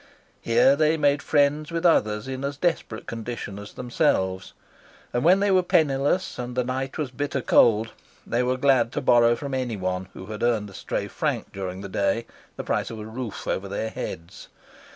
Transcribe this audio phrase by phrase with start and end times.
[0.41, 4.53] Here they made friends with others in as desperate condition as themselves,
[5.13, 7.91] and when they were penniless and the night was bitter cold,
[8.25, 11.87] they were glad to borrow from anyone who had earned a stray franc during the
[11.87, 12.25] day
[12.55, 14.47] the price of a roof over their heads.